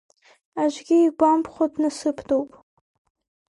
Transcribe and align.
Аӡәгьы 0.61 0.97
игәамԥхо 1.07 1.65
дна-сыԥдоуп! 1.71 2.51